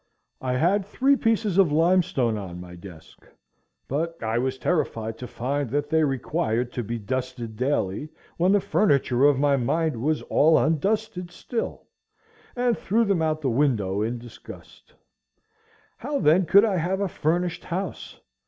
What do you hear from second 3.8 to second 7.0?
but I was terrified to find that they required to be